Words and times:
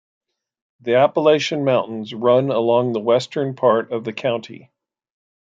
The 0.79 0.95
Appalachian 0.95 1.63
Mountains 1.63 2.11
run 2.11 2.49
along 2.49 2.93
the 2.93 2.99
western 2.99 3.53
part 3.55 3.91
of 3.91 4.03
the 4.03 4.13
county. 4.13 4.71